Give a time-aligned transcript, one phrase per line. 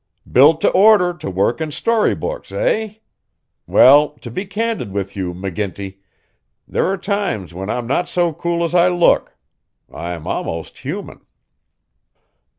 [0.31, 2.95] "Built to order to work in story books, eh?
[3.67, 5.99] Well, to be candid with you, McGinty,
[6.67, 9.37] there are times when I'm not so cool as I look.
[9.93, 11.21] I'm almost human."